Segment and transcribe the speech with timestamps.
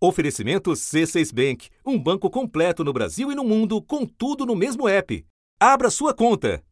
[0.00, 4.88] Oferecimento C6 Bank, um banco completo no Brasil e no mundo, com tudo no mesmo
[4.88, 5.26] app.
[5.58, 6.62] Abra sua conta.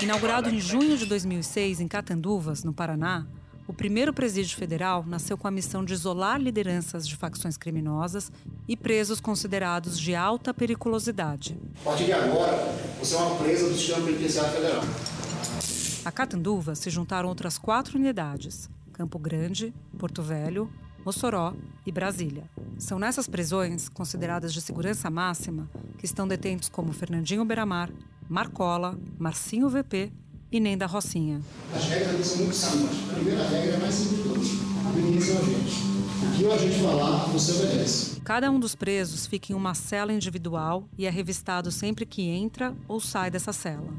[0.00, 3.26] Inaugurado em junho de 2006 em Catanduvas, no Paraná,
[3.66, 8.30] o primeiro presídio federal nasceu com a missão de isolar lideranças de facções criminosas
[8.68, 11.56] e presos considerados de alta periculosidade.
[11.80, 12.52] A partir de agora,
[12.98, 14.82] você é uma presa do sistema penitenciário federal.
[16.04, 20.70] A Catanduva se juntaram outras quatro unidades: Campo Grande, Porto Velho,
[21.02, 21.54] Mossoró
[21.86, 22.44] e Brasília.
[22.78, 27.90] São nessas prisões, consideradas de segurança máxima, que estão detentos como Fernandinho Beramar,
[28.28, 30.12] Marcola, Marcinho VP
[30.54, 31.42] e nem da Rocinha.
[31.74, 33.10] As regras são muito simples.
[33.10, 34.48] A primeira regra é mais simples de todas.
[34.94, 35.74] Ninguém é o agente.
[36.22, 38.20] O que o agente falar, você obedece.
[38.20, 42.72] Cada um dos presos fica em uma cela individual e é revistado sempre que entra
[42.86, 43.92] ou sai dessa cela.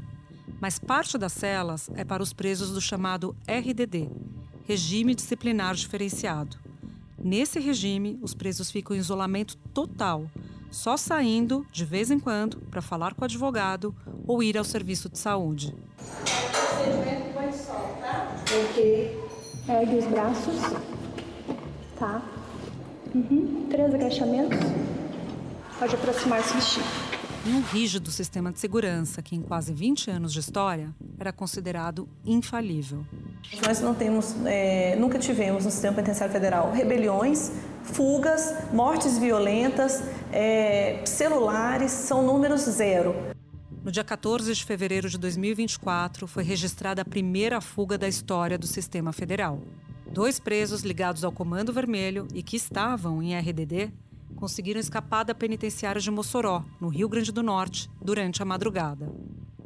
[0.58, 4.08] Mas parte das celas é para os presos do chamado RDD,
[4.64, 6.56] Regime Disciplinar Diferenciado.
[7.22, 10.26] Nesse regime, os presos ficam em isolamento total,
[10.70, 13.94] só saindo, de vez em quando, para falar com o advogado
[14.26, 15.74] ou ir ao serviço de saúde.
[18.70, 19.20] Ok.
[19.68, 20.54] Ergue os braços.
[21.98, 22.22] Tá.
[23.14, 23.66] Uhum.
[23.70, 24.58] Três agachamentos.
[25.78, 26.86] Pode aproximar-se do Chico.
[27.46, 32.08] Em um rígido sistema de segurança que, em quase 20 anos de história, era considerado
[32.24, 33.04] infalível.
[33.64, 37.52] Nós não temos, é, nunca tivemos no sistema penitenciário federal rebeliões,
[37.84, 43.14] fugas, mortes violentas, é, celulares, são números zero.
[43.82, 48.66] No dia 14 de fevereiro de 2024, foi registrada a primeira fuga da história do
[48.66, 49.60] sistema federal.
[50.10, 53.92] Dois presos ligados ao Comando Vermelho e que estavam em RDD
[54.34, 59.10] conseguiram escapar da penitenciária de Mossoró, no Rio Grande do Norte, durante a madrugada.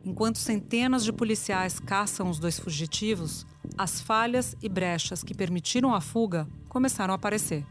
[0.04, 6.00] Enquanto centenas de policiais caçam os dois fugitivos, as falhas e brechas que permitiram a
[6.00, 7.66] fuga começaram a aparecer.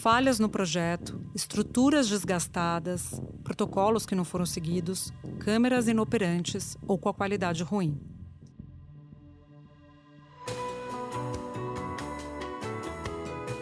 [0.00, 7.14] Falhas no projeto, estruturas desgastadas, protocolos que não foram seguidos, câmeras inoperantes ou com a
[7.14, 7.98] qualidade ruim.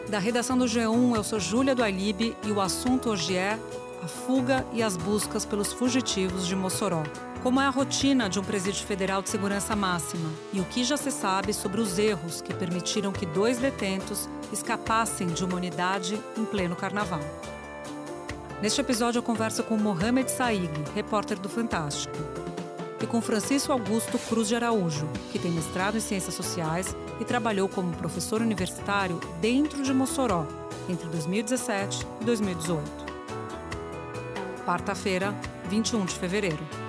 [0.09, 3.59] Da redação do G1, eu sou Júlia do Alibe e o assunto hoje é
[4.03, 7.04] a fuga e as buscas pelos fugitivos de Mossoró.
[7.42, 10.97] Como é a rotina de um presídio federal de segurança máxima e o que já
[10.97, 16.44] se sabe sobre os erros que permitiram que dois detentos escapassem de uma unidade em
[16.44, 17.20] pleno carnaval.
[18.60, 22.14] Neste episódio eu converso com Mohamed Saig, repórter do Fantástico,
[23.02, 27.68] e com Francisco Augusto Cruz de Araújo, que tem mestrado em Ciências Sociais e trabalhou
[27.68, 30.46] como professor universitário dentro de Mossoró
[30.88, 32.82] entre 2017 e 2018.
[34.64, 35.34] Quarta-feira,
[35.68, 36.81] 21 de fevereiro.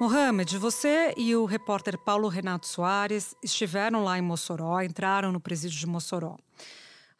[0.00, 5.76] Mohamed, você e o repórter Paulo Renato Soares estiveram lá em Mossoró, entraram no presídio
[5.76, 6.36] de Mossoró.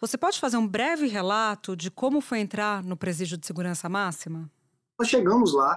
[0.00, 4.48] Você pode fazer um breve relato de como foi entrar no presídio de segurança máxima?
[4.96, 5.76] Nós chegamos lá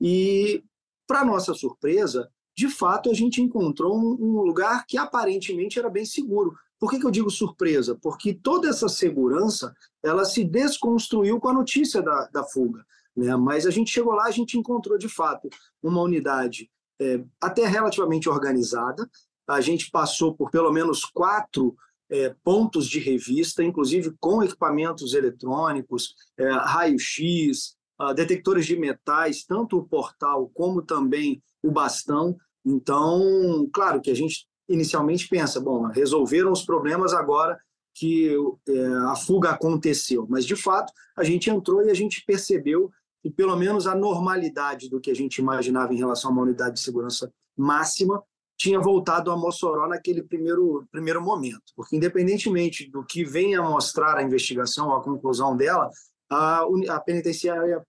[0.00, 0.64] e,
[1.06, 6.56] para nossa surpresa, de fato a gente encontrou um lugar que aparentemente era bem seguro.
[6.80, 7.96] Por que, que eu digo surpresa?
[8.02, 9.72] Porque toda essa segurança
[10.02, 12.84] ela se desconstruiu com a notícia da, da fuga.
[13.20, 13.36] Né?
[13.36, 15.50] Mas a gente chegou lá, a gente encontrou de fato
[15.82, 16.70] uma unidade
[17.00, 19.08] é, até relativamente organizada.
[19.46, 21.76] A gente passou por pelo menos quatro
[22.08, 29.76] é, pontos de revista, inclusive com equipamentos eletrônicos, é, raio-x, uh, detectores de metais, tanto
[29.76, 32.36] o portal como também o bastão.
[32.64, 37.58] Então, claro que a gente inicialmente pensa, bom, resolveram os problemas agora
[37.94, 38.34] que
[38.68, 42.90] é, a fuga aconteceu, mas de fato a gente entrou e a gente percebeu
[43.22, 46.74] que pelo menos a normalidade do que a gente imaginava em relação a uma unidade
[46.74, 48.22] de segurança máxima
[48.56, 51.62] tinha voltado a Mossoró naquele primeiro, primeiro momento.
[51.74, 55.90] Porque, independentemente do que venha mostrar a investigação, a conclusão dela,
[56.30, 57.82] a, a penitenciária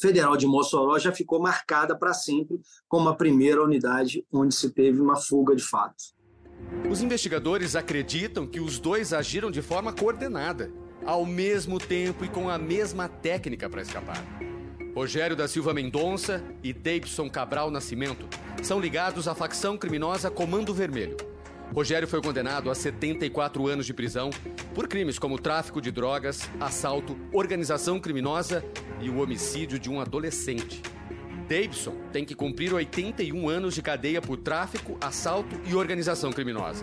[0.00, 5.00] federal de Mossoró já ficou marcada para sempre como a primeira unidade onde se teve
[5.00, 5.94] uma fuga de fato.
[6.90, 10.72] Os investigadores acreditam que os dois agiram de forma coordenada,
[11.04, 14.22] ao mesmo tempo e com a mesma técnica para escapar.
[14.94, 18.28] Rogério da Silva Mendonça e Davidson Cabral Nascimento
[18.62, 21.16] são ligados à facção criminosa Comando Vermelho.
[21.74, 24.30] Rogério foi condenado a 74 anos de prisão
[24.74, 28.64] por crimes como tráfico de drogas, assalto, organização criminosa
[29.00, 30.80] e o homicídio de um adolescente.
[31.48, 36.82] Davidson tem que cumprir 81 anos de cadeia por tráfico, assalto e organização criminosa.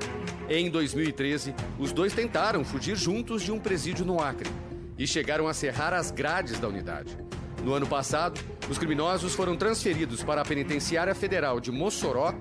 [0.49, 4.49] Em 2013, os dois tentaram fugir juntos de um presídio no Acre
[4.97, 7.17] e chegaram a serrar as grades da unidade.
[7.63, 12.33] No ano passado, Os criminosos foram transferidos para a Penitenciária Federal de Mossoró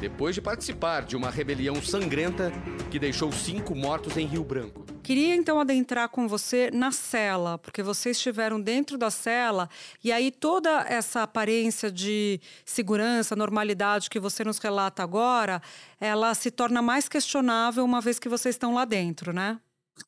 [0.00, 2.50] depois de participar de uma rebelião sangrenta
[2.90, 4.83] que deixou cinco mortos em Rio Branco.
[5.04, 9.68] Queria então adentrar com você na cela, porque vocês estiveram dentro da cela
[10.02, 15.60] e aí toda essa aparência de segurança, normalidade que você nos relata agora,
[16.00, 19.60] ela se torna mais questionável uma vez que vocês estão lá dentro, né?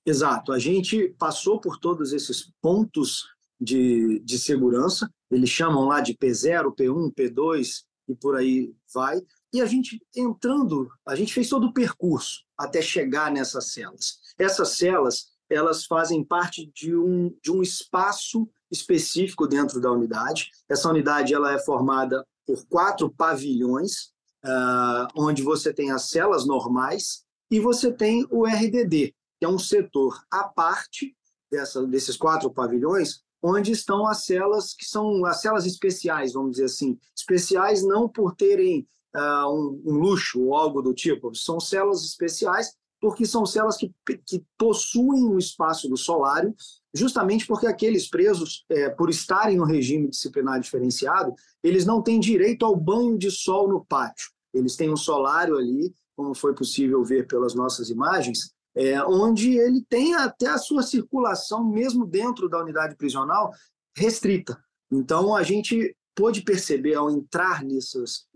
[0.05, 0.51] Exato.
[0.51, 3.29] A gente passou por todos esses pontos
[3.61, 9.21] de, de segurança, eles chamam lá de P0, P1, P2 e por aí vai.
[9.53, 14.25] E a gente entrando, a gente fez todo o percurso até chegar nessas celas.
[14.39, 20.51] Essas celas, elas fazem parte de um, de um espaço específico dentro da unidade.
[20.69, 24.13] Essa unidade ela é formada por quatro pavilhões,
[24.45, 29.59] uh, onde você tem as celas normais e você tem o RDD, que é um
[29.59, 31.17] setor à parte
[31.51, 36.65] dessa, desses quatro pavilhões, onde estão as celas que são as celas especiais, vamos dizer
[36.65, 36.99] assim.
[37.17, 41.35] Especiais não por terem uh, um, um, luxo ou algo do tipo.
[41.35, 42.75] São células especiais
[43.07, 43.95] porque são células que,
[44.27, 46.53] que possuem o espaço do solário,
[46.93, 51.33] justamente porque aqueles presos, é, por estarem no regime disciplinar diferenciado,
[51.63, 54.29] eles não têm direito ao banho de sol no pátio.
[54.53, 59.87] Eles têm um solário ali, como foi possível ver pelas nossas imagens, é, onde ele
[59.89, 63.53] tem até a sua circulação, mesmo dentro da unidade prisional,
[63.97, 64.59] restrita.
[64.91, 68.27] Então, a gente pôde perceber, ao entrar nesses,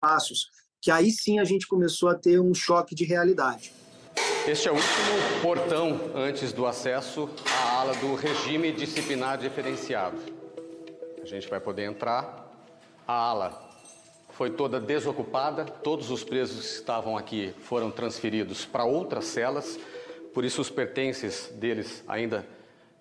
[0.00, 0.48] passos,
[0.82, 3.83] que aí sim a gente começou a ter um choque de realidade.
[4.46, 10.18] Este é o último portão antes do acesso à ala do regime disciplinar diferenciado.
[11.22, 12.44] A gente vai poder entrar.
[13.06, 13.70] A ala
[14.30, 19.78] foi toda desocupada, todos os presos que estavam aqui foram transferidos para outras celas,
[20.34, 22.46] por isso os pertences deles ainda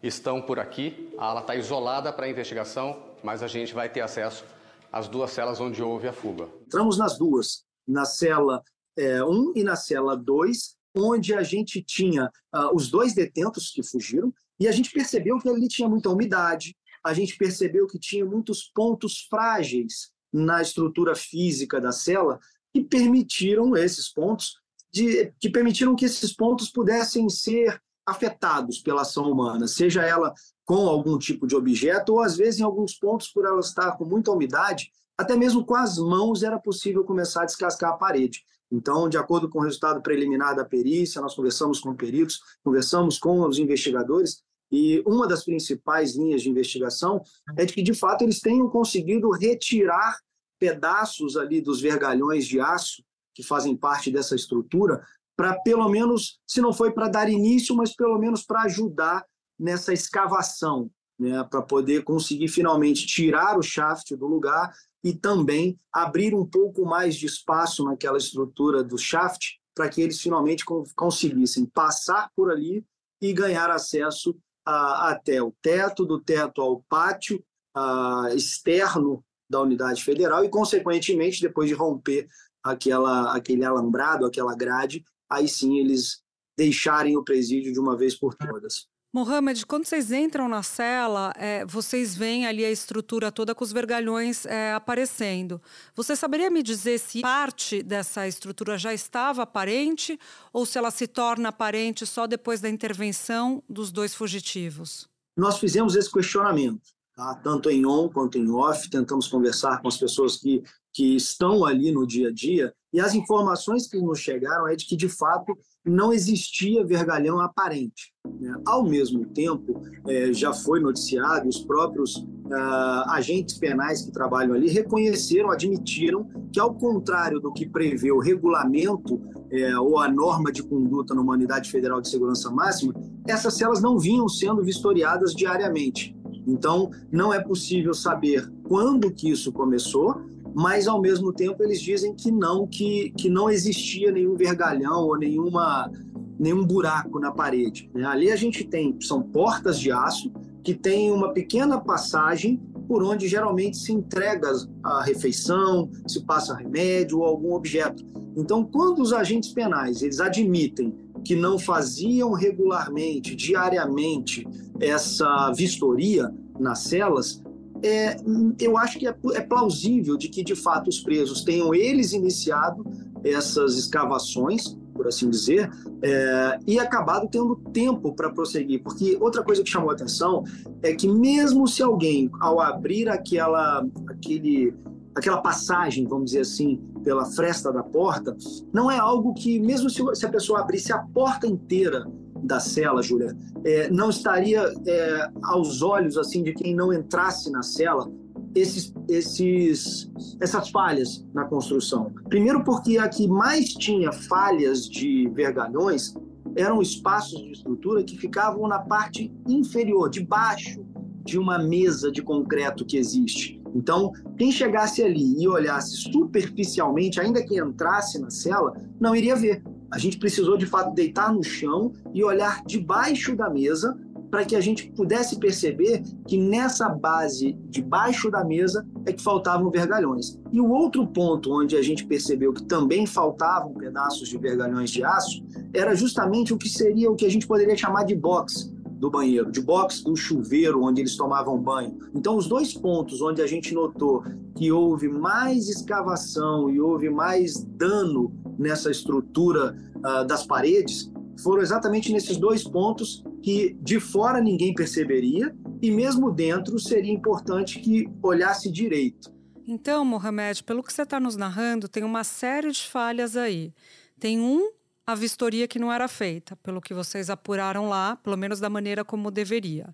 [0.02, 1.14] estão por aqui.
[1.18, 4.46] A ala está isolada para a investigação, mas a gente vai ter acesso
[4.92, 6.48] as duas celas onde houve a fuga?
[6.68, 8.62] Entramos nas duas, na cela
[8.98, 13.72] 1 é, um e na cela 2, onde a gente tinha uh, os dois detentos
[13.72, 18.00] que fugiram, e a gente percebeu que ali tinha muita umidade, a gente percebeu que
[18.00, 22.40] tinha muitos pontos frágeis na estrutura física da cela
[22.74, 24.56] que permitiram esses pontos,
[24.92, 30.34] de, que permitiram que esses pontos pudessem ser afetados pela ação humana, seja ela
[30.66, 34.06] com algum tipo de objeto, ou às vezes em alguns pontos, por ela estar com
[34.06, 38.44] muita umidade, até mesmo com as mãos era possível começar a descascar a parede.
[38.74, 43.42] Então, de acordo com o resultado preliminar da perícia, nós conversamos com peritos, conversamos com
[43.48, 44.42] os investigadores,
[44.72, 47.22] e uma das principais linhas de investigação
[47.56, 50.18] é de que, de fato, eles tenham conseguido retirar
[50.58, 53.04] pedaços ali dos vergalhões de aço
[53.36, 55.06] que fazem parte dessa estrutura,
[55.38, 59.24] para pelo menos, se não foi para dar início, mas pelo menos para ajudar
[59.60, 60.90] nessa escavação,
[61.24, 64.74] né, para poder conseguir finalmente tirar o shaft do lugar
[65.04, 70.20] e também abrir um pouco mais de espaço naquela estrutura do shaft para que eles
[70.22, 70.64] finalmente
[70.96, 72.86] conseguissem passar por ali
[73.22, 77.44] e ganhar acesso a, até o teto, do teto ao pátio
[77.74, 82.28] a, externo da unidade federal e, consequentemente, depois de romper
[82.62, 86.22] aquela, aquele alambrado, aquela grade, aí sim eles
[86.58, 88.88] deixarem o presídio de uma vez por todas.
[89.14, 93.72] Mohamed, quando vocês entram na cela, é, vocês veem ali a estrutura toda com os
[93.72, 95.62] vergalhões é, aparecendo.
[95.94, 100.20] Você saberia me dizer se parte dessa estrutura já estava aparente
[100.52, 105.08] ou se ela se torna aparente só depois da intervenção dos dois fugitivos?
[105.38, 106.82] Nós fizemos esse questionamento,
[107.16, 107.36] tá?
[107.36, 111.92] tanto em on quanto em off, tentamos conversar com as pessoas que, que estão ali
[111.92, 115.56] no dia a dia, e as informações que nos chegaram é de que, de fato,
[115.86, 118.14] não existia vergalhão aparente.
[118.40, 118.56] Né?
[118.66, 124.70] Ao mesmo tempo, é, já foi noticiado, os próprios ah, agentes penais que trabalham ali
[124.70, 129.22] reconheceram, admitiram que, ao contrário do que prevê o regulamento
[129.52, 132.94] é, ou a norma de conduta numa unidade federal de segurança máxima,
[133.28, 136.16] essas celas não vinham sendo vistoriadas diariamente.
[136.46, 140.22] Então, não é possível saber quando que isso começou,
[140.54, 145.18] mas ao mesmo tempo eles dizem que não, que, que não existia nenhum vergalhão ou
[145.18, 145.92] nenhuma,
[146.40, 147.90] nenhum buraco na parede.
[147.94, 148.06] Né?
[148.06, 150.32] Ali a gente tem, são portas de aço
[150.64, 154.52] que tem uma pequena passagem por onde geralmente se entrega
[154.84, 158.06] a refeição, se passa remédio ou algum objeto.
[158.36, 160.94] Então, quando os agentes penais eles admitem
[161.24, 164.46] que não faziam regularmente, diariamente,
[164.80, 167.42] essa vistoria nas celas,
[167.84, 168.18] é,
[168.60, 172.86] eu acho que é, é, plausível de que, de fato, os presos tenham eles iniciado
[173.24, 175.70] essas escavações por assim dizer,
[176.02, 178.82] é, e acabado tendo tempo para prosseguir.
[178.84, 180.44] Porque outra coisa que chamou a atenção
[180.82, 184.74] é que mesmo se alguém, ao abrir aquela, aquele,
[185.16, 188.38] aquela passagem, vamos dizer assim, pela fresta da porta,
[188.72, 192.06] não é algo que, mesmo se, se a pessoa abrisse a porta inteira
[192.44, 197.64] da cela, Júlia, é, não estaria é, aos olhos assim de quem não entrasse na
[197.64, 198.12] cela
[198.56, 202.12] esses, esses, essas falhas na construção.
[202.30, 206.14] Primeiro, porque a que mais tinha falhas de vergalhões
[206.56, 210.86] eram espaços de estrutura que ficavam na parte inferior, debaixo
[211.24, 213.60] de uma mesa de concreto que existe.
[213.74, 219.64] Então, quem chegasse ali e olhasse superficialmente, ainda que entrasse na cela, não iria ver.
[219.94, 223.96] A gente precisou de fato deitar no chão e olhar debaixo da mesa
[224.32, 229.70] para que a gente pudesse perceber que nessa base debaixo da mesa é que faltavam
[229.70, 230.40] vergalhões.
[230.52, 235.04] E o outro ponto onde a gente percebeu que também faltavam pedaços de vergalhões de
[235.04, 238.73] aço era justamente o que seria o que a gente poderia chamar de box
[239.04, 242.00] do banheiro, de box do chuveiro onde eles tomavam banho.
[242.16, 244.24] Então, os dois pontos onde a gente notou
[244.56, 251.12] que houve mais escavação e houve mais dano nessa estrutura uh, das paredes
[251.44, 257.82] foram exatamente nesses dois pontos que de fora ninguém perceberia e mesmo dentro seria importante
[257.82, 259.34] que olhasse direito.
[259.68, 263.74] Então, Mohamed, pelo que você está nos narrando, tem uma série de falhas aí.
[264.18, 264.72] Tem um,
[265.06, 269.04] a vistoria que não era feita, pelo que vocês apuraram lá, pelo menos da maneira
[269.04, 269.94] como deveria.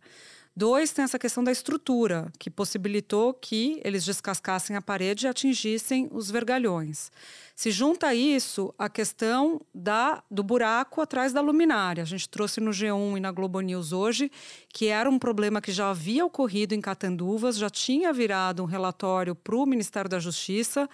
[0.56, 6.10] Dois, tem essa questão da estrutura, que possibilitou que eles descascassem a parede e atingissem
[6.12, 7.12] os vergalhões.
[7.60, 12.02] Se junta a isso a questão da, do buraco atrás da luminária.
[12.02, 14.32] A gente trouxe no G1 e na Globo News hoje
[14.70, 19.36] que era um problema que já havia ocorrido em Catanduvas, já tinha virado um relatório
[19.36, 20.88] para o Ministério da Justiça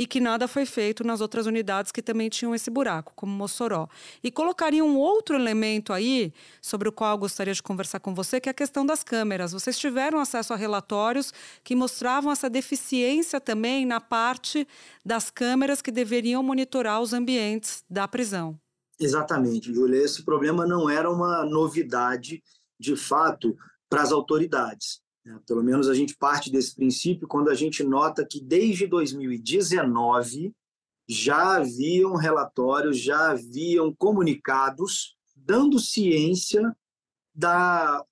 [0.00, 3.86] e que nada foi feito nas outras unidades que também tinham esse buraco, como Mossoró.
[4.22, 8.40] E colocaria um outro elemento aí, sobre o qual eu gostaria de conversar com você,
[8.40, 9.52] que é a questão das câmeras.
[9.52, 14.66] Vocês tiveram acesso a relatórios que mostravam essa deficiência também na parte
[15.04, 16.09] das câmeras que deveriam
[16.42, 18.58] monitorar os ambientes da prisão.
[18.98, 20.02] Exatamente, Júlia.
[20.02, 22.42] Esse problema não era uma novidade,
[22.78, 23.56] de fato,
[23.88, 25.00] para as autoridades.
[25.26, 30.54] É, pelo menos a gente parte desse princípio quando a gente nota que desde 2019
[31.08, 36.74] já haviam relatórios, já haviam comunicados dando ciência
[37.34, 38.04] da,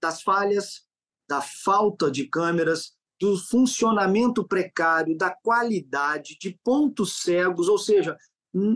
[0.00, 0.86] das falhas,
[1.28, 8.18] da falta de câmeras, do funcionamento precário, da qualidade, de pontos cegos, ou seja,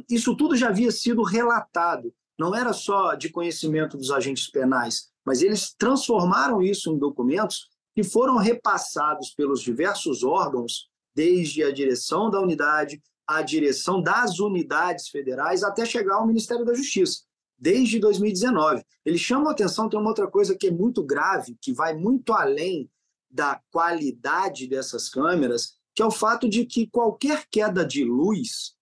[0.08, 2.14] isso tudo já havia sido relatado.
[2.38, 8.02] Não era só de conhecimento dos agentes penais, mas eles transformaram isso em documentos que
[8.02, 15.62] foram repassados pelos diversos órgãos, desde a direção da unidade, a direção das unidades federais,
[15.62, 17.20] até chegar ao Ministério da Justiça,
[17.58, 18.82] desde 2019.
[19.04, 22.32] Eles chamam a atenção, tem uma outra coisa que é muito grave, que vai muito
[22.32, 22.88] além
[23.30, 28.76] da qualidade dessas câmeras, que é o fato de que qualquer queda de luz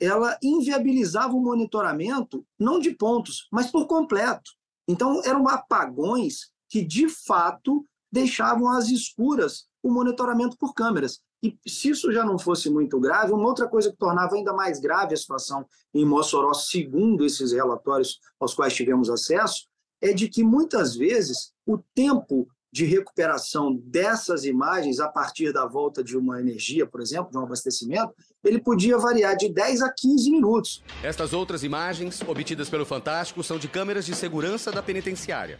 [0.00, 4.52] ela inviabilizava o monitoramento não de pontos, mas por completo.
[4.86, 11.20] Então, eram apagões que, de fato, deixavam às escuras o monitoramento por câmeras.
[11.42, 14.80] E se isso já não fosse muito grave, uma outra coisa que tornava ainda mais
[14.80, 19.66] grave a situação em Mossoró, segundo esses relatórios aos quais tivemos acesso,
[20.00, 26.04] é de que muitas vezes o tempo de recuperação dessas imagens a partir da volta
[26.04, 30.30] de uma energia, por exemplo, de um abastecimento, ele podia variar de 10 a 15
[30.30, 30.82] minutos.
[31.02, 35.58] Estas outras imagens, obtidas pelo Fantástico, são de câmeras de segurança da penitenciária.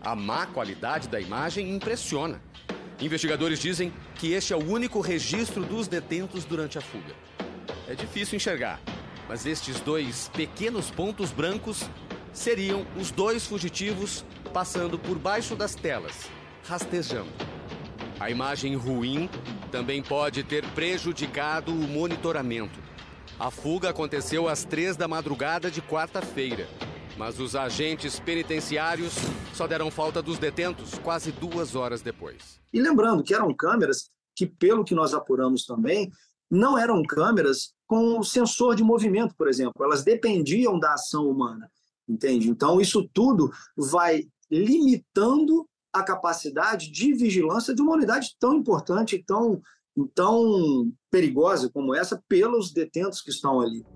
[0.00, 2.40] A má qualidade da imagem impressiona.
[3.00, 7.14] Investigadores dizem que este é o único registro dos detentos durante a fuga.
[7.88, 8.80] É difícil enxergar,
[9.28, 11.82] mas estes dois pequenos pontos brancos
[12.32, 16.14] seriam os dois fugitivos passando por baixo das telas
[16.64, 17.30] rastejando.
[18.18, 19.28] A imagem ruim
[19.70, 22.78] também pode ter prejudicado o monitoramento.
[23.38, 26.68] A fuga aconteceu às três da madrugada de quarta-feira,
[27.16, 29.14] mas os agentes penitenciários
[29.52, 32.60] só deram falta dos detentos quase duas horas depois.
[32.72, 36.10] E lembrando que eram câmeras que, pelo que nós apuramos também,
[36.50, 39.84] não eram câmeras com sensor de movimento, por exemplo.
[39.84, 41.70] Elas dependiam da ação humana,
[42.08, 42.48] entende?
[42.48, 49.62] Então, isso tudo vai limitando a capacidade de vigilância de uma unidade tão importante, tão,
[50.12, 53.86] tão perigosa como essa, pelos detentos que estão ali.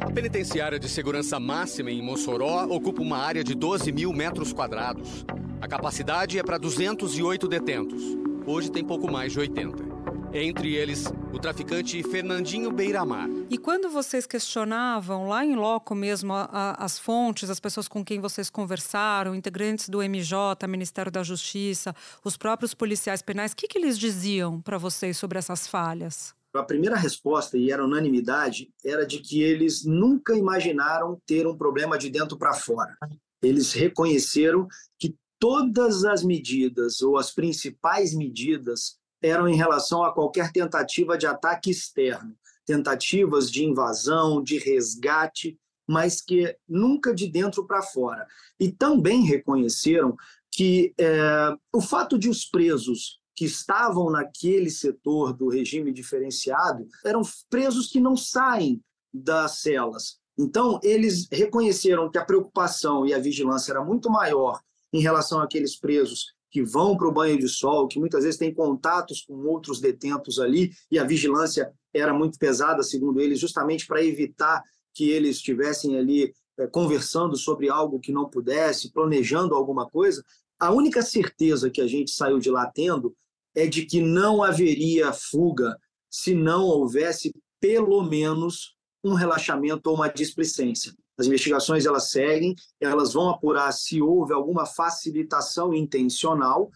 [0.00, 5.26] A penitenciária de segurança máxima em Mossoró ocupa uma área de 12 mil metros quadrados.
[5.60, 8.02] A capacidade é para 208 detentos.
[8.46, 9.93] Hoje tem pouco mais de 80.
[10.32, 13.28] Entre eles, o traficante Fernandinho Beiramar.
[13.48, 18.04] E quando vocês questionavam lá em loco mesmo a, a, as fontes, as pessoas com
[18.04, 21.94] quem vocês conversaram, integrantes do MJ, Ministério da Justiça,
[22.24, 26.34] os próprios policiais penais, o que, que eles diziam para vocês sobre essas falhas?
[26.52, 31.98] A primeira resposta, e era unanimidade, era de que eles nunca imaginaram ter um problema
[31.98, 32.96] de dentro para fora.
[33.42, 34.68] Eles reconheceram
[34.98, 41.26] que todas as medidas, ou as principais medidas, eram em relação a qualquer tentativa de
[41.26, 48.26] ataque externo, tentativas de invasão, de resgate, mas que nunca de dentro para fora.
[48.60, 50.16] E também reconheceram
[50.50, 57.22] que é, o fato de os presos que estavam naquele setor do regime diferenciado eram
[57.50, 58.80] presos que não saem
[59.12, 60.18] das celas.
[60.38, 64.60] Então, eles reconheceram que a preocupação e a vigilância era muito maior
[64.92, 68.54] em relação àqueles presos que vão para o banho de sol, que muitas vezes têm
[68.54, 74.04] contatos com outros detentos ali, e a vigilância era muito pesada, segundo eles, justamente para
[74.04, 74.62] evitar
[74.94, 80.24] que eles estivessem ali é, conversando sobre algo que não pudesse, planejando alguma coisa.
[80.56, 83.16] A única certeza que a gente saiu de lá tendo
[83.52, 85.76] é de que não haveria fuga
[86.08, 90.94] se não houvesse pelo menos um relaxamento ou uma displicência.
[91.18, 96.70] As investigações elas seguem, elas vão apurar se houve alguma facilitação intencional.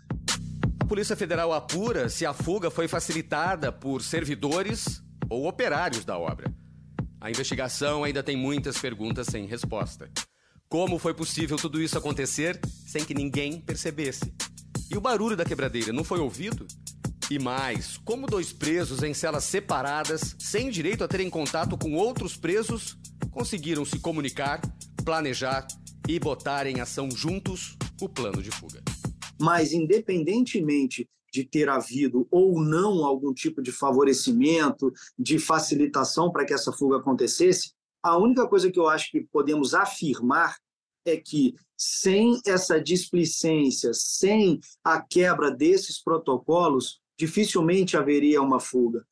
[0.80, 6.54] A Polícia Federal apura se a fuga foi facilitada por servidores ou operários da obra.
[7.20, 10.08] A investigação ainda tem muitas perguntas sem resposta.
[10.68, 14.32] Como foi possível tudo isso acontecer sem que ninguém percebesse?
[14.88, 16.64] E o barulho da quebradeira não foi ouvido?
[17.28, 22.36] E mais, como dois presos em celas separadas, sem direito a terem contato com outros
[22.36, 22.96] presos,
[23.30, 24.60] conseguiram se comunicar,
[25.04, 25.66] planejar
[26.08, 28.82] e botar em ação juntos o plano de fuga.
[29.40, 36.54] Mas, independentemente de ter havido ou não algum tipo de favorecimento, de facilitação para que
[36.54, 40.56] essa fuga acontecesse, a única coisa que eu acho que podemos afirmar
[41.04, 49.04] é que sem essa displicência, sem a quebra desses protocolos, dificilmente haveria uma fuga.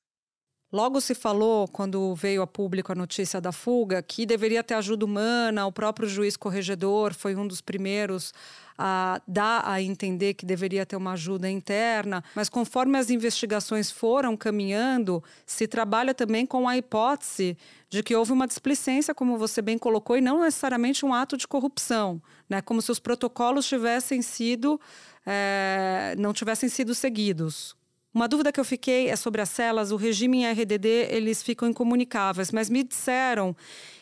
[0.73, 5.05] Logo se falou, quando veio a público a notícia da fuga, que deveria ter ajuda
[5.05, 8.35] humana, o próprio juiz corregedor foi um dos primeiros
[8.77, 14.37] a dar a entender que deveria ter uma ajuda interna, mas conforme as investigações foram
[14.37, 17.57] caminhando, se trabalha também com a hipótese
[17.89, 21.47] de que houve uma displicência, como você bem colocou, e não necessariamente um ato de
[21.47, 22.61] corrupção, né?
[22.61, 24.81] como se os protocolos tivessem sido,
[25.25, 27.76] é, não tivessem sido seguidos.
[28.17, 29.93] Uma dúvida que eu fiquei é sobre as celas.
[29.93, 33.55] O regime em RDD, eles ficam incomunicáveis, mas me disseram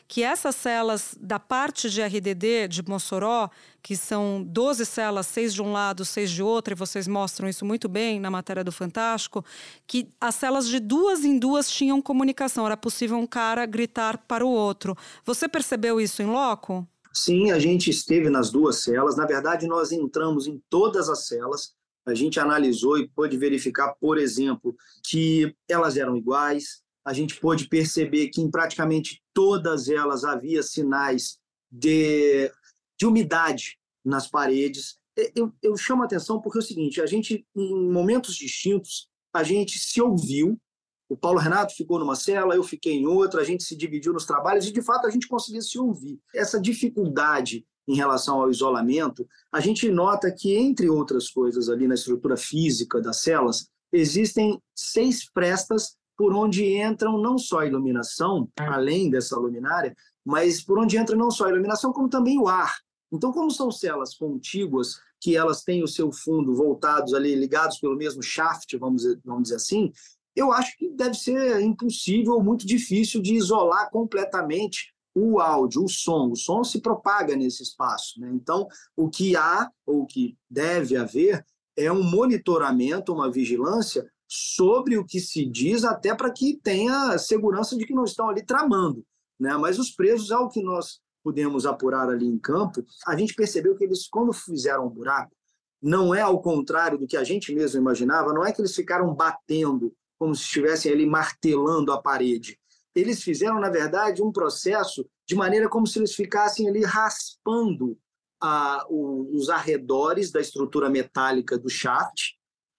[0.07, 3.51] que essas celas da parte de RDD de Mossoró,
[3.83, 7.65] que são 12 celas, seis de um lado, seis de outro, e vocês mostram isso
[7.65, 9.45] muito bem na matéria do Fantástico,
[9.85, 14.47] que as celas de duas em duas tinham comunicação, era possível um cara gritar para
[14.47, 14.97] o outro.
[15.25, 16.87] Você percebeu isso em loco?
[17.13, 19.17] Sim, a gente esteve nas duas celas.
[19.17, 21.75] Na verdade, nós entramos em todas as celas
[22.07, 26.83] a gente analisou e pôde verificar, por exemplo, que elas eram iguais.
[27.05, 31.39] A gente pôde perceber que em praticamente todas elas havia sinais
[31.71, 32.51] de,
[32.99, 34.99] de umidade nas paredes.
[35.35, 39.43] Eu, eu chamo a atenção porque é o seguinte: a gente, em momentos distintos, a
[39.43, 40.61] gente se ouviu.
[41.09, 44.25] O Paulo Renato ficou numa cela, eu fiquei em outra, a gente se dividiu nos
[44.25, 46.19] trabalhos e, de fato, a gente conseguia se ouvir.
[46.35, 51.95] Essa dificuldade em relação ao isolamento, a gente nota que, entre outras coisas, ali na
[51.95, 59.11] estrutura física das celas, existem seis frestas por onde entram não só a iluminação, além
[59.11, 62.75] dessa luminária, mas por onde entra não só a iluminação, como também o ar.
[63.13, 67.97] Então, como são celas contíguas, que elas têm o seu fundo voltados ali, ligados pelo
[67.97, 69.93] mesmo shaft, vamos dizer, vamos dizer assim,
[70.35, 76.31] eu acho que deve ser impossível, muito difícil de isolar completamente o áudio, o som.
[76.31, 78.21] O som se propaga nesse espaço.
[78.21, 78.31] Né?
[78.35, 78.67] Então,
[78.97, 81.45] o que há, ou o que deve haver,
[81.77, 87.77] é um monitoramento, uma vigilância sobre o que se diz, até para que tenha segurança
[87.77, 89.05] de que não estão ali tramando.
[89.39, 89.57] Né?
[89.57, 93.85] Mas os presos, ao que nós pudemos apurar ali em campo, a gente percebeu que
[93.85, 95.33] eles, quando fizeram um buraco,
[95.81, 99.15] não é ao contrário do que a gente mesmo imaginava, não é que eles ficaram
[99.15, 102.59] batendo como se estivessem ali martelando a parede
[102.95, 107.99] eles fizeram, na verdade, um processo de maneira como se eles ficassem ali raspando
[108.41, 112.35] a, o, os arredores da estrutura metálica do shaft,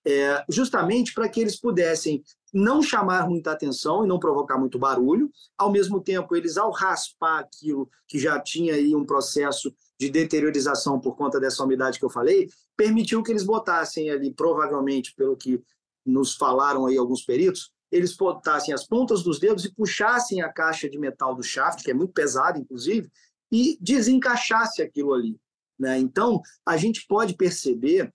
[0.08, 5.30] é, justamente para que eles pudessem não chamar muita atenção e não provocar muito barulho.
[5.58, 11.00] Ao mesmo tempo, eles, ao raspar aquilo que já tinha aí um processo de deteriorização
[11.00, 15.62] por conta dessa umidade que eu falei, permitiu que eles botassem ali, provavelmente, pelo que
[16.06, 20.90] nos falaram aí alguns peritos, eles botassem as pontas dos dedos e puxassem a caixa
[20.90, 23.10] de metal do shaft, que é muito pesado, inclusive,
[23.52, 25.38] e desencaixasse aquilo ali.
[25.80, 26.00] Né?
[26.00, 28.14] Então, a gente pode perceber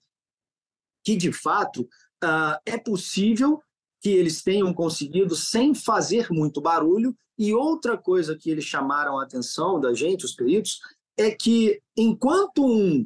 [1.03, 1.81] que, de fato,
[2.23, 3.61] uh, é possível
[4.01, 7.15] que eles tenham conseguido sem fazer muito barulho.
[7.37, 10.79] E outra coisa que eles chamaram a atenção da gente, os peritos,
[11.17, 13.05] é que enquanto um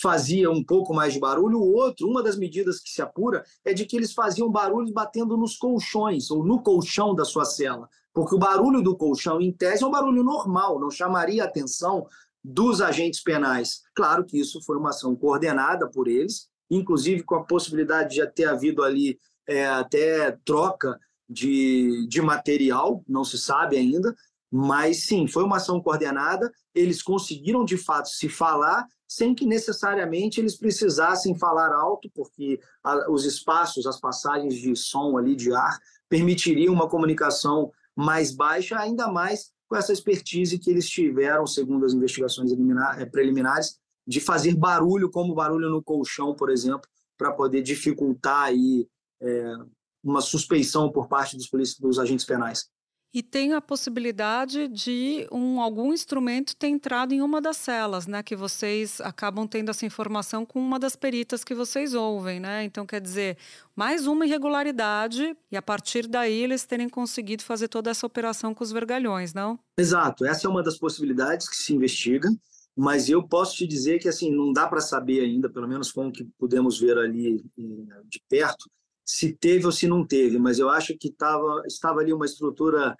[0.00, 3.72] fazia um pouco mais de barulho, o outro, uma das medidas que se apura é
[3.72, 8.34] de que eles faziam barulhos batendo nos colchões ou no colchão da sua cela, porque
[8.34, 12.06] o barulho do colchão, em tese, é um barulho normal, não chamaria a atenção
[12.42, 13.82] dos agentes penais.
[13.94, 18.44] Claro que isso foi uma ação coordenada por eles, inclusive com a possibilidade de ter
[18.44, 24.14] havido ali é, até troca de, de material, não se sabe ainda,
[24.50, 26.50] mas sim, foi uma ação coordenada.
[26.74, 33.10] Eles conseguiram de fato se falar sem que necessariamente eles precisassem falar alto, porque a,
[33.10, 39.08] os espaços, as passagens de som ali, de ar, permitiriam uma comunicação mais baixa, ainda
[39.08, 45.10] mais com essa expertise que eles tiveram, segundo as investigações eh, preliminares, de fazer barulho,
[45.10, 48.88] como barulho no colchão, por exemplo, para poder dificultar aí,
[49.20, 49.54] é,
[50.02, 52.68] uma suspeição por parte dos, dos agentes penais.
[53.12, 58.22] E tem a possibilidade de um, algum instrumento ter entrado em uma das celas, né?
[58.22, 62.62] Que vocês acabam tendo essa informação com uma das peritas que vocês ouvem, né?
[62.62, 63.36] Então, quer dizer,
[63.74, 68.62] mais uma irregularidade e a partir daí eles terem conseguido fazer toda essa operação com
[68.62, 69.58] os vergalhões, não?
[69.76, 70.24] Exato.
[70.24, 72.28] Essa é uma das possibilidades que se investiga,
[72.76, 76.06] mas eu posso te dizer que, assim, não dá para saber ainda, pelo menos com
[76.06, 78.70] o que pudemos ver ali eh, de perto,
[79.10, 82.96] se teve ou se não teve, mas eu acho que tava, estava ali uma estrutura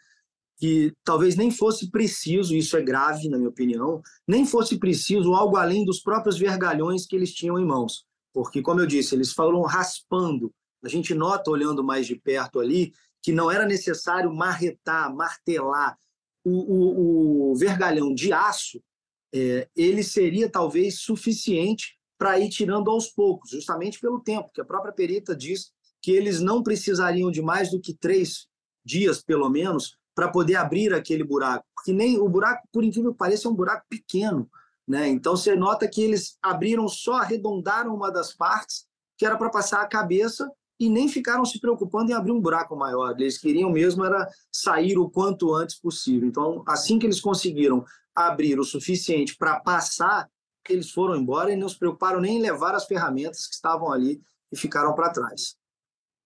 [0.59, 5.57] que talvez nem fosse preciso, isso é grave, na minha opinião, nem fosse preciso algo
[5.57, 8.05] além dos próprios vergalhões que eles tinham em mãos.
[8.33, 10.53] Porque, como eu disse, eles foram raspando.
[10.83, 12.93] A gente nota, olhando mais de perto ali,
[13.23, 15.97] que não era necessário marretar, martelar.
[16.45, 18.83] O, o, o vergalhão de aço,
[19.33, 24.65] é, ele seria talvez suficiente para ir tirando aos poucos, justamente pelo tempo, que a
[24.65, 28.47] própria perita diz que eles não precisariam de mais do que três
[28.85, 31.65] dias, pelo menos, para poder abrir aquele buraco.
[31.75, 34.51] Porque nem o buraco, por incrível que pareça, é um buraco pequeno.
[34.87, 35.09] Né?
[35.09, 38.87] Então você nota que eles abriram só, arredondaram uma das partes,
[39.17, 42.75] que era para passar a cabeça, e nem ficaram se preocupando em abrir um buraco
[42.75, 43.15] maior.
[43.21, 46.27] Eles queriam mesmo era sair o quanto antes possível.
[46.27, 47.85] Então, assim que eles conseguiram
[48.15, 50.29] abrir o suficiente para passar,
[50.69, 54.21] eles foram embora e não se preocuparam nem em levar as ferramentas que estavam ali
[54.51, 55.60] e ficaram para trás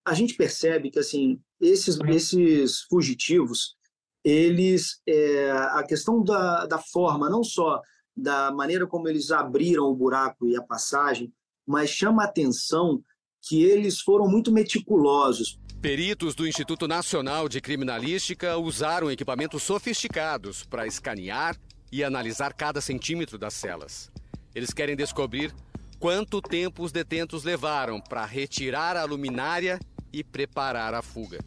[0.04, 3.76] a gente percebe que assim esses esses fugitivos
[4.22, 7.80] eles é, a questão da, da forma não só
[8.16, 11.32] da maneira como eles abriram o buraco e a passagem
[11.66, 13.02] mas chama a atenção
[13.42, 20.86] que eles foram muito meticulosos Peritos do Instituto Nacional de Criminalística usaram equipamentos sofisticados para
[20.86, 21.58] escanear
[21.92, 24.10] e analisar cada centímetro das celas.
[24.54, 25.54] Eles querem descobrir
[25.98, 29.78] quanto tempo os detentos levaram para retirar a luminária
[30.14, 31.40] e preparar a fuga.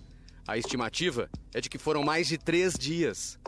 [0.45, 3.39] A estimativa é de que foram mais de três dias.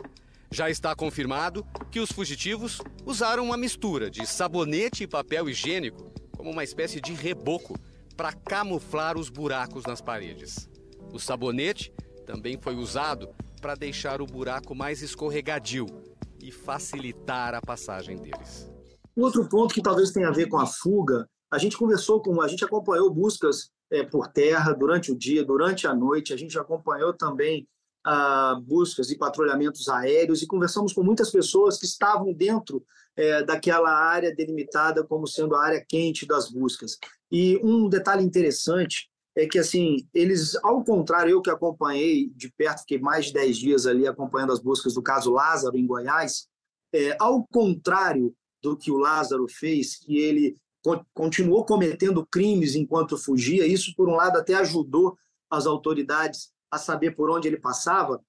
[0.50, 6.50] Já está confirmado que os fugitivos usaram uma mistura de sabonete e papel higiênico como
[6.50, 7.78] uma espécie de reboco
[8.16, 10.70] para camuflar os buracos nas paredes.
[11.12, 11.92] O sabonete
[12.26, 13.28] também foi usado
[13.60, 15.86] para deixar o buraco mais escorregadio
[16.42, 18.70] e facilitar a passagem deles.
[19.14, 22.48] Outro ponto que talvez tenha a ver com a fuga, a gente conversou com, a
[22.48, 26.32] gente acompanhou buscas é, por terra durante o dia, durante a noite.
[26.32, 27.66] A gente acompanhou também
[28.04, 32.84] ah, buscas e patrulhamentos aéreos e conversamos com muitas pessoas que estavam dentro
[33.16, 36.98] é, daquela área delimitada como sendo a área quente das buscas.
[37.30, 42.80] E um detalhe interessante é que, assim, eles, ao contrário, eu que acompanhei de perto,
[42.80, 46.48] fiquei mais de 10 dias ali acompanhando as buscas do caso Lázaro, em Goiás,
[46.92, 50.56] é, ao contrário do que o Lázaro fez, que ele
[51.14, 53.66] continuou cometendo crimes enquanto fugia.
[53.66, 55.16] Isso, por um lado, até ajudou
[55.50, 58.22] as autoridades a saber por onde ele passava.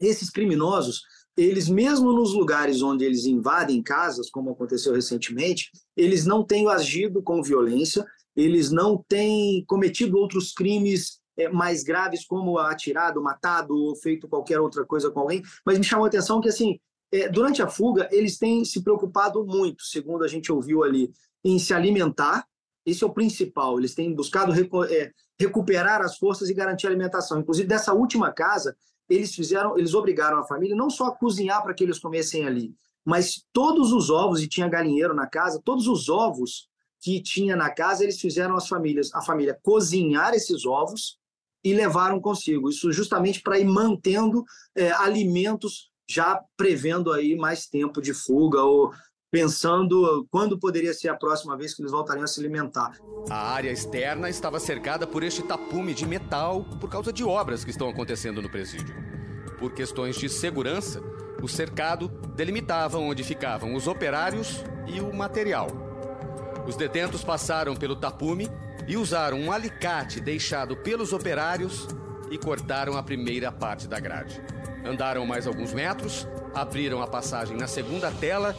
[0.00, 1.02] Esses criminosos,
[1.36, 7.22] eles mesmo nos lugares onde eles invadem casas, como aconteceu recentemente, eles não têm agido
[7.22, 13.96] com violência, eles não têm cometido outros crimes é, mais graves, como atirado, matado ou
[13.96, 15.42] feito qualquer outra coisa com alguém.
[15.64, 16.78] Mas me chamou a atenção que, assim,
[17.12, 21.10] é, durante a fuga, eles têm se preocupado muito, segundo a gente ouviu ali,
[21.44, 22.46] em se alimentar,
[22.84, 23.78] esse é o principal.
[23.78, 27.40] Eles têm buscado recu é, recuperar as forças e garantir a alimentação.
[27.40, 28.76] Inclusive, dessa última casa,
[29.08, 32.74] eles fizeram, eles obrigaram a família não só a cozinhar para que eles comessem ali,
[33.04, 36.68] mas todos os ovos, e tinha galinheiro na casa, todos os ovos
[37.00, 41.18] que tinha na casa, eles fizeram as famílias, a família cozinhar esses ovos
[41.64, 42.68] e levaram consigo.
[42.68, 48.92] Isso justamente para ir mantendo é, alimentos, já prevendo aí mais tempo de fuga ou
[49.30, 52.92] pensando quando poderia ser a próxima vez que eles voltariam a se alimentar.
[53.28, 57.70] A área externa estava cercada por este tapume de metal por causa de obras que
[57.70, 58.94] estão acontecendo no presídio.
[59.58, 61.02] Por questões de segurança,
[61.42, 65.68] o cercado delimitava onde ficavam os operários e o material.
[66.66, 68.48] Os detentos passaram pelo tapume
[68.86, 71.86] e usaram um alicate deixado pelos operários
[72.30, 74.40] e cortaram a primeira parte da grade.
[74.84, 78.56] Andaram mais alguns metros, abriram a passagem na segunda tela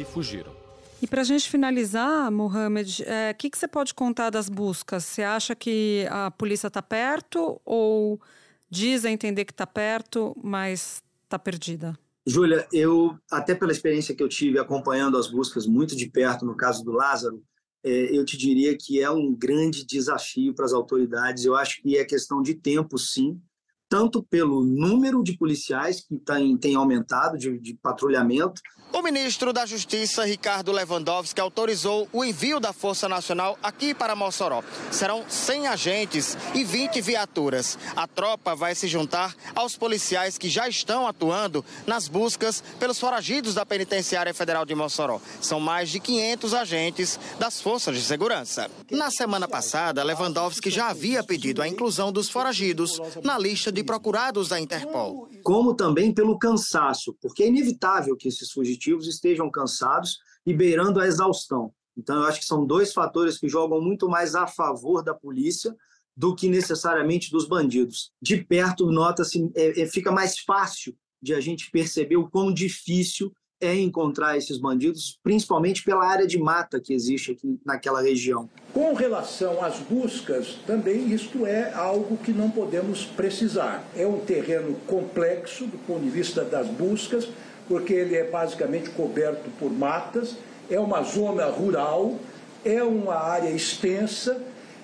[0.00, 0.52] e fugiram.
[1.00, 5.04] E para a gente finalizar, Mohamed, o é, que, que você pode contar das buscas?
[5.04, 8.20] Você acha que a polícia está perto ou
[8.68, 11.96] diz a entender que está perto, mas está perdida?
[12.26, 16.56] Júlia, eu, até pela experiência que eu tive acompanhando as buscas muito de perto no
[16.56, 17.42] caso do Lázaro,
[17.84, 21.44] é, eu te diria que é um grande desafio para as autoridades.
[21.44, 23.40] Eu acho que é questão de tempo, sim,
[23.88, 29.66] tanto pelo número de policiais que tem, tem aumentado de, de patrulhamento, o ministro da
[29.66, 34.62] Justiça, Ricardo Lewandowski, autorizou o envio da Força Nacional aqui para Mossoró.
[34.90, 37.78] Serão 100 agentes e 20 viaturas.
[37.94, 43.54] A tropa vai se juntar aos policiais que já estão atuando nas buscas pelos foragidos
[43.54, 45.20] da Penitenciária Federal de Mossoró.
[45.40, 48.70] São mais de 500 agentes das forças de segurança.
[48.90, 54.48] Na semana passada, Lewandowski já havia pedido a inclusão dos foragidos na lista de procurados
[54.48, 55.28] da Interpol.
[55.42, 61.00] Como também pelo cansaço, porque é inevitável que esses fugitivos fugitivos estejam cansados e beirando
[61.00, 61.72] a exaustão.
[61.96, 65.74] Então, eu acho que são dois fatores que jogam muito mais a favor da polícia
[66.16, 68.12] do que necessariamente dos bandidos.
[68.20, 73.32] De perto, nota-se, é, é, fica mais fácil de a gente perceber o quão difícil
[73.60, 78.48] é encontrar esses bandidos, principalmente pela área de mata que existe aqui naquela região.
[78.72, 83.84] Com relação às buscas, também isto é algo que não podemos precisar.
[83.96, 87.28] É um terreno complexo do ponto de vista das buscas,
[87.66, 90.36] porque ele é basicamente coberto por matas,
[90.70, 92.18] é uma zona rural,
[92.64, 94.40] é uma área extensa,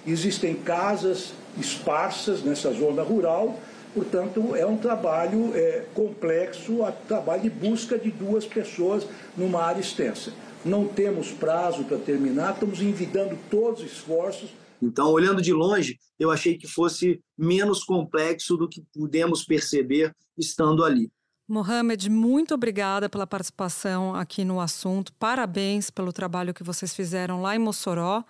[0.07, 3.59] existem casas esparsas nessa zona rural,
[3.95, 9.81] portanto, é um trabalho é, complexo, um trabalho de busca de duas pessoas numa área
[9.81, 10.33] extensa.
[10.65, 14.51] Não temos prazo para terminar, estamos envidando todos os esforços.
[14.83, 20.85] Então, olhando de longe, eu achei que fosse menos complexo do que pudemos perceber estando
[20.85, 21.11] ali.
[21.47, 25.13] Mohamed, muito obrigada pela participação aqui no assunto.
[25.15, 28.25] Parabéns pelo trabalho que vocês fizeram lá em Mossoró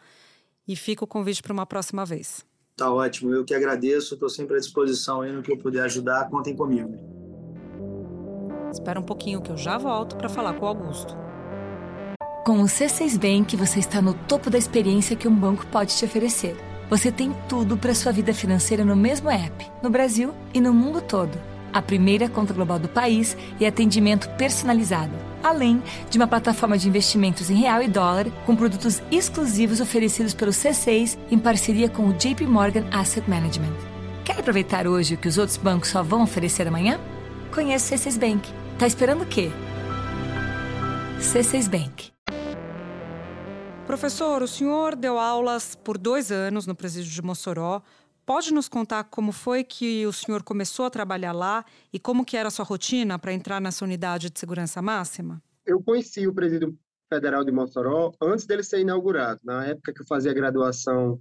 [0.67, 2.45] e fica o convite para uma próxima vez.
[2.77, 6.29] Tá ótimo, eu que agradeço, estou sempre à disposição aí no que eu puder ajudar,
[6.29, 6.93] contem comigo.
[8.73, 11.17] Espera um pouquinho que eu já volto para falar com o Augusto.
[12.45, 16.05] Com o C6 Bank, você está no topo da experiência que um banco pode te
[16.05, 16.57] oferecer.
[16.91, 21.01] Você tem tudo para sua vida financeira no mesmo app, no Brasil e no mundo
[21.01, 25.13] todo a primeira conta global do país e atendimento personalizado,
[25.45, 30.51] além de uma plataforma de investimentos em real e dólar com produtos exclusivos oferecidos pelo
[30.51, 33.75] C6 em parceria com o JP Morgan Asset Management.
[34.25, 36.99] Quer aproveitar hoje o que os outros bancos só vão oferecer amanhã?
[37.55, 38.51] Conheça o C6 Bank.
[38.79, 39.51] Tá esperando o quê?
[41.21, 42.15] C6 Bank.
[43.87, 47.83] Professor, o senhor deu aulas por dois anos no presídio de Mossoró.
[48.27, 52.37] Pode nos contar como foi que o senhor começou a trabalhar lá e como que
[52.37, 55.43] era a sua rotina para entrar nessa unidade de segurança máxima?
[55.67, 56.75] Eu conheci o Presídio
[57.13, 59.41] Federal de Mossoró antes dele ser inaugurado.
[59.45, 61.21] Na época que eu fazia graduação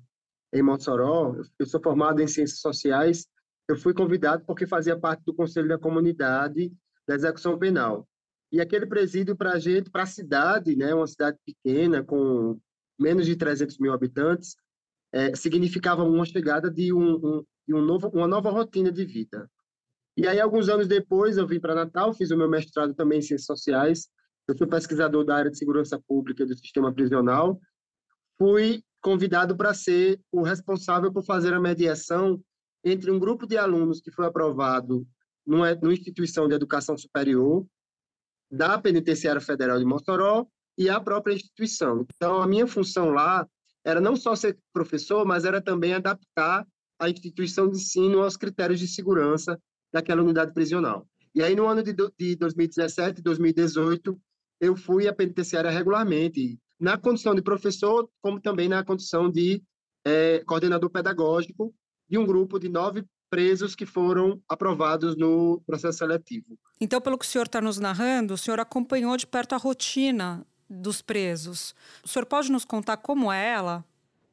[0.54, 3.28] em Mossoró, eu sou formado em Ciências Sociais,
[3.68, 6.72] eu fui convidado porque fazia parte do Conselho da Comunidade
[7.06, 8.08] da Execução Penal.
[8.50, 12.58] E aquele presídio para a gente, para a cidade, né, uma cidade pequena, com
[12.98, 14.56] menos de 300 mil habitantes,
[15.14, 19.50] é, significava uma chegada de, um, um, de um novo, uma nova rotina de vida.
[20.18, 23.22] E aí, alguns anos depois, eu vim para Natal, fiz o meu mestrado também em
[23.22, 24.10] Ciências Sociais,
[24.48, 27.60] eu sou pesquisador da área de segurança pública do sistema prisional,
[28.38, 32.42] fui convidado para ser o responsável por fazer a mediação
[32.84, 35.06] entre um grupo de alunos que foi aprovado
[35.46, 37.66] numa, numa instituição de educação superior
[38.52, 40.46] da Penitenciária Federal de Mossoró
[40.78, 42.06] e a própria instituição.
[42.16, 43.48] Então, a minha função lá
[43.86, 46.66] era não só ser professor, mas era também adaptar
[47.00, 49.60] a instituição de ensino aos critérios de segurança
[49.92, 51.08] daquela unidade prisional.
[51.36, 54.20] E aí, no ano de, de 2017 e 2018,
[54.62, 59.62] eu fui à penitenciária regularmente, na condição de professor, como também na condição de
[60.06, 61.74] é, coordenador pedagógico
[62.10, 66.58] de um grupo de nove presos que foram aprovados no processo seletivo.
[66.80, 70.46] Então, pelo que o senhor está nos narrando, o senhor acompanhou de perto a rotina
[70.70, 71.76] dos presos.
[72.04, 73.84] O senhor pode nos contar como é ela?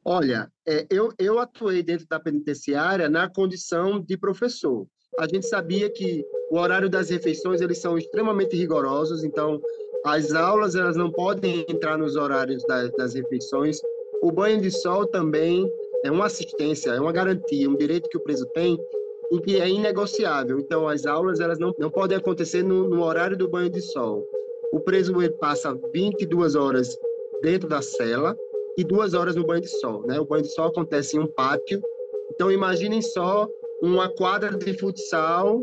[0.03, 4.87] Olha, é, eu, eu atuei dentro da penitenciária na condição de professor.
[5.19, 9.61] A gente sabia que o horário das refeições eles são extremamente rigorosos, então
[10.03, 13.77] as aulas elas não podem entrar nos horários das, das refeições.
[14.23, 15.69] O banho de sol também
[16.03, 18.77] é uma assistência, é uma garantia, um direito que o preso tem
[19.31, 20.59] em que é inegociável.
[20.59, 24.27] Então, as aulas elas não, não podem acontecer no, no horário do banho de sol.
[24.71, 26.97] O preso ele passa 22 horas
[27.41, 28.37] dentro da cela
[28.77, 30.05] e duas horas no banho de sol.
[30.05, 30.19] Né?
[30.19, 31.81] O banho de sol acontece em um pátio.
[32.31, 33.47] Então, imaginem só
[33.81, 35.61] uma quadra de futsal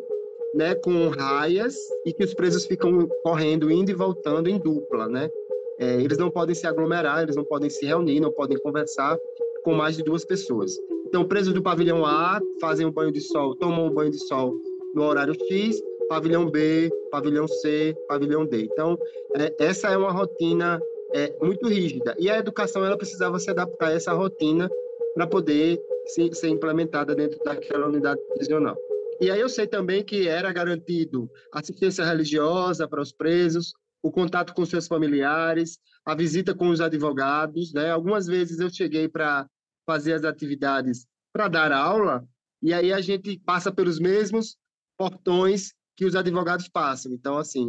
[0.54, 5.08] né, com raias e que os presos ficam correndo, indo e voltando em dupla.
[5.08, 5.30] Né?
[5.78, 9.18] É, eles não podem se aglomerar, eles não podem se reunir, não podem conversar
[9.62, 10.78] com mais de duas pessoas.
[11.06, 14.54] Então, presos do pavilhão A fazem um banho de sol, tomam um banho de sol
[14.94, 18.62] no horário X, pavilhão B, pavilhão C, pavilhão D.
[18.62, 18.98] Então,
[19.36, 20.80] é, essa é uma rotina
[21.14, 22.14] é, muito rígida.
[22.18, 24.68] E a educação ela precisava se adaptar a essa rotina
[25.14, 28.76] para poder se, ser implementada dentro daquela unidade prisional.
[29.20, 34.54] E aí eu sei também que era garantido assistência religiosa para os presos, o contato
[34.54, 37.72] com seus familiares, a visita com os advogados.
[37.72, 37.90] Né?
[37.90, 39.46] Algumas vezes eu cheguei para
[39.84, 42.24] fazer as atividades para dar aula,
[42.62, 44.56] e aí a gente passa pelos mesmos
[44.96, 47.12] portões que os advogados passam.
[47.12, 47.66] Então, assim,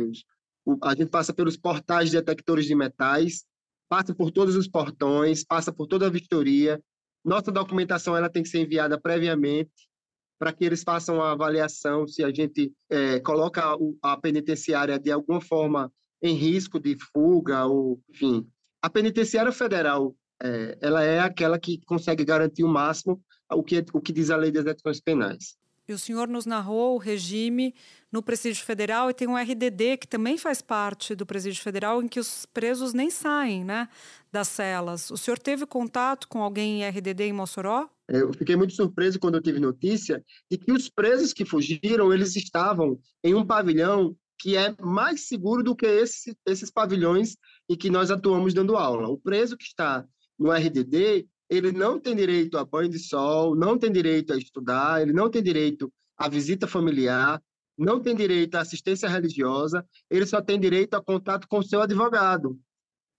[0.84, 3.44] a gente passa pelos portais detectores de metais,
[3.90, 6.80] passa por todos os portões, passa por toda a vistoria.
[7.26, 9.90] Nossa documentação ela tem que ser enviada previamente
[10.38, 15.42] para que eles façam a avaliação se a gente é, coloca a penitenciária de alguma
[15.42, 18.48] forma em risco de fuga ou, enfim.
[18.80, 23.20] A penitenciária federal é, ela é aquela que consegue garantir o máximo
[23.52, 25.58] o que, o que diz a lei das execuções penais.
[25.90, 27.74] E o senhor nos narrou o regime
[28.12, 32.08] no Presídio Federal e tem um RDD que também faz parte do Presídio Federal, em
[32.08, 33.90] que os presos nem saem né,
[34.32, 35.10] das celas.
[35.10, 37.90] O senhor teve contato com alguém em RDD em Mossoró?
[38.08, 42.36] Eu fiquei muito surpreso quando eu tive notícia de que os presos que fugiram, eles
[42.36, 47.36] estavam em um pavilhão que é mais seguro do que esse, esses pavilhões
[47.68, 49.10] em que nós atuamos dando aula.
[49.10, 50.06] O preso que está
[50.38, 55.02] no RDD, ele não tem direito a banho de sol, não tem direito a estudar,
[55.02, 57.42] ele não tem direito à visita familiar,
[57.78, 62.60] não tem direito à assistência religiosa, ele só tem direito a contato com seu advogado.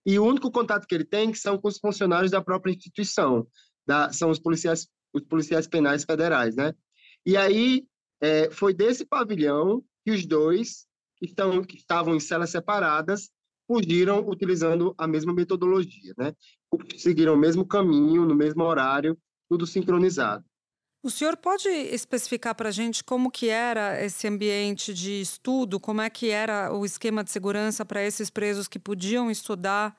[0.05, 3.47] E o único contato que ele tem são com os funcionários da própria instituição,
[3.85, 6.73] da, são os policiais, os policiais penais federais, né?
[7.25, 7.85] E aí
[8.21, 13.29] é, foi desse pavilhão que os dois que, estão, que estavam em celas separadas
[13.71, 16.33] fugiram utilizando a mesma metodologia, né?
[16.97, 19.17] Seguiram o mesmo caminho, no mesmo horário,
[19.49, 20.43] tudo sincronizado.
[21.01, 26.01] O senhor pode especificar para a gente como que era esse ambiente de estudo, como
[26.01, 29.97] é que era o esquema de segurança para esses presos que podiam estudar,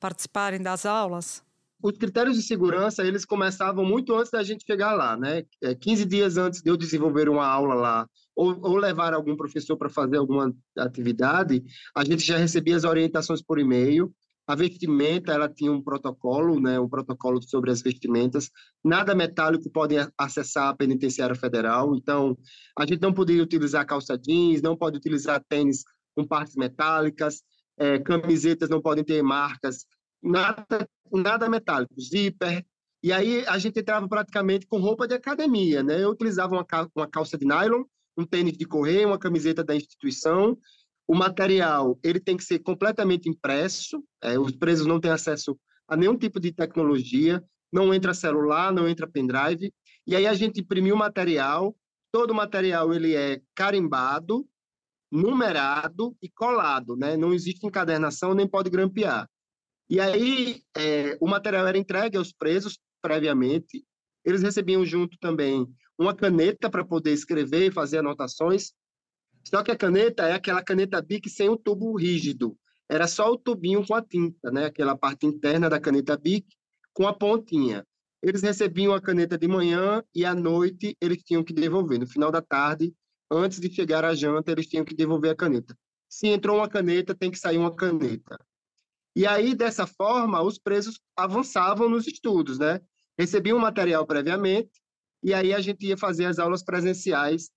[0.00, 1.43] participarem das aulas?
[1.84, 5.44] Os critérios de segurança, eles começavam muito antes da gente chegar lá, né?
[5.82, 9.76] 15 é, dias antes de eu desenvolver uma aula lá ou, ou levar algum professor
[9.76, 11.62] para fazer alguma atividade,
[11.94, 14.10] a gente já recebia as orientações por e-mail.
[14.46, 18.50] A vestimenta, ela tinha um protocolo, né, um protocolo sobre as vestimentas.
[18.82, 22.34] Nada metálico pode acessar a penitenciária federal, então
[22.78, 25.84] a gente não poderia utilizar calça jeans, não pode utilizar tênis
[26.16, 27.42] com partes metálicas,
[27.76, 29.84] é, camisetas não podem ter marcas,
[30.24, 32.64] nada, nada metálico, zíper.
[33.02, 36.02] E aí a gente entrava praticamente com roupa de academia, né?
[36.02, 37.84] Eu utilizava uma, uma calça de nylon
[38.16, 40.56] um tênis de correr, uma camiseta da instituição.
[41.06, 44.02] O material ele tem que ser completamente impresso.
[44.22, 47.42] É, os presos não têm acesso a nenhum tipo de tecnologia.
[47.72, 49.72] Não entra celular, não entra pendrive.
[50.06, 51.76] E aí a gente imprimiu o material.
[52.12, 54.46] Todo o material ele é carimbado,
[55.10, 57.16] numerado e colado, né?
[57.16, 59.28] Não existe encadernação nem pode grampear.
[59.94, 63.86] E aí é, o material era entregue aos presos previamente.
[64.24, 65.64] Eles recebiam junto também
[65.96, 68.72] uma caneta para poder escrever e fazer anotações.
[69.44, 72.58] Só que a caneta é aquela caneta Bic sem o tubo rígido.
[72.88, 74.64] Era só o tubinho com a tinta, né?
[74.64, 76.44] Aquela parte interna da caneta Bic
[76.92, 77.86] com a pontinha.
[78.20, 82.00] Eles recebiam a caneta de manhã e à noite eles tinham que devolver.
[82.00, 82.92] No final da tarde,
[83.30, 85.78] antes de chegar à janta, eles tinham que devolver a caneta.
[86.08, 88.36] Se entrou uma caneta, tem que sair uma caneta.
[89.16, 92.80] E aí, dessa forma, os presos avançavam nos estudos, né?
[93.18, 94.72] Recebiam o material previamente,
[95.22, 97.50] e aí a gente ia fazer as aulas presenciais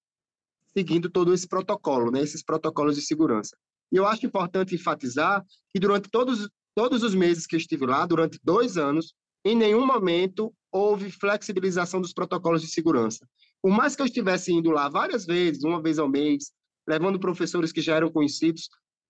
[0.77, 3.57] seguindo todo esse protocolo, né, esses protocolos de segurança.
[3.91, 8.39] E eu acho importante enfatizar que durante todos, todos os meses que estive lá, durante
[8.43, 13.27] dois anos, em nenhum momento houve flexibilização dos protocolos de segurança.
[13.61, 16.51] Por mais que eu estivesse indo lá várias vezes, uma vez ao mês,
[16.87, 18.69] levando professores que já eram conhecidos,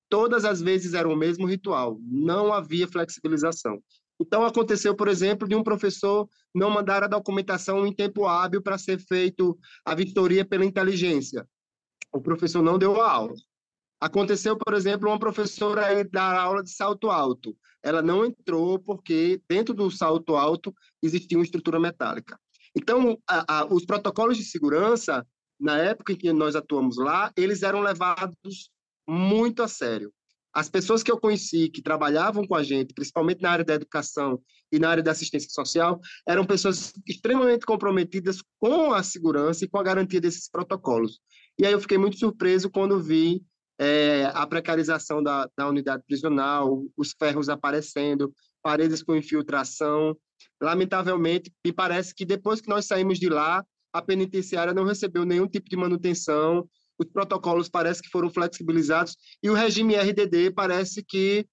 [0.09, 3.81] todas as vezes era o mesmo ritual, não havia flexibilização.
[4.19, 8.77] Então, aconteceu, por exemplo, de um professor não mandar a documentação em tempo hábil para
[8.77, 11.47] ser feito a vistoria pela inteligência.
[12.11, 13.35] O professor não deu a aula.
[13.99, 17.55] Aconteceu, por exemplo, uma professora dar aula de salto alto.
[17.83, 22.39] Ela não entrou porque dentro do salto alto existia uma estrutura metálica.
[22.75, 25.25] Então, a, a, os protocolos de segurança,
[25.59, 28.71] na época em que nós atuamos lá, eles eram levados
[29.07, 30.11] muito a sério.
[30.53, 34.41] As pessoas que eu conheci que trabalhavam com a gente, principalmente na área da educação
[34.71, 39.77] e na área da assistência social, eram pessoas extremamente comprometidas com a segurança e com
[39.77, 41.19] a garantia desses protocolos.
[41.59, 43.43] E aí eu fiquei muito surpreso quando vi
[43.79, 48.33] é, a precarização da, da unidade prisional, os ferros aparecendo,
[48.63, 50.17] paredes com infiltração.
[50.59, 55.47] Lamentavelmente, me parece que depois que nós saímos de lá, a penitenciária não recebeu nenhum
[55.47, 56.67] tipo de manutenção,
[56.99, 61.47] os protocolos parece que foram flexibilizados e o regime RDD parece que,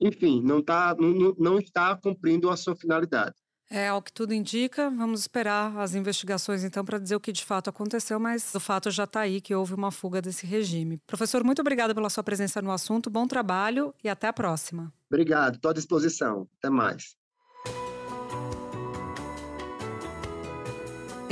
[0.00, 3.34] enfim, não, tá, não, não está cumprindo a sua finalidade.
[3.70, 7.44] É, ao que tudo indica, vamos esperar as investigações então para dizer o que de
[7.44, 11.00] fato aconteceu, mas o fato já está aí que houve uma fuga desse regime.
[11.06, 14.92] Professor, muito obrigada pela sua presença no assunto, bom trabalho e até a próxima.
[15.10, 16.46] Obrigado, estou à disposição.
[16.58, 17.16] Até mais.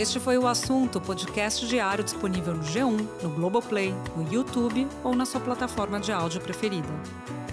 [0.03, 5.25] Este foi o assunto, podcast diário disponível no G1, no Globoplay, no YouTube ou na
[5.25, 6.89] sua plataforma de áudio preferida.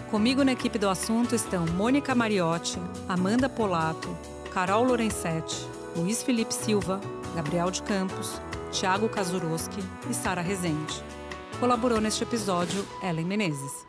[0.10, 4.10] Comigo na equipe do assunto estão Mônica Mariotti, Amanda Polato,
[4.52, 5.64] Carol Lorenzetti,
[5.96, 7.00] Luiz Felipe Silva,
[7.36, 8.42] Gabriel de Campos,
[8.72, 11.04] Tiago Kazuroski e Sara Rezende.
[11.60, 13.89] Colaborou neste episódio Ellen Menezes.